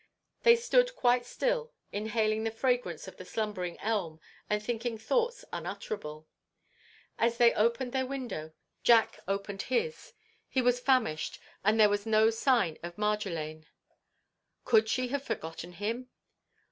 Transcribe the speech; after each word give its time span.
They 0.41 0.55
stood 0.55 0.95
quite 0.95 1.27
still, 1.27 1.73
inhaling 1.91 2.43
the 2.43 2.49
fragrance 2.49 3.07
of 3.07 3.17
the 3.17 3.23
slumbering 3.23 3.79
elm, 3.79 4.19
and 4.49 4.59
thinking 4.63 4.97
thoughts 4.97 5.45
unutterable. 5.53 6.27
As 7.19 7.37
they 7.37 7.53
opened 7.53 7.91
their 7.91 8.07
window 8.07 8.51
Jack 8.81 9.19
opened 9.27 9.61
his. 9.61 10.13
He 10.49 10.59
was 10.59 10.79
famished, 10.79 11.39
and 11.63 11.79
there 11.79 11.87
was 11.87 12.07
no 12.07 12.31
sign 12.31 12.79
of 12.81 12.97
Marjolaine. 12.97 13.67
Could 14.65 14.89
she 14.89 15.09
have 15.09 15.21
forgotten 15.23 15.73
him? 15.73 16.09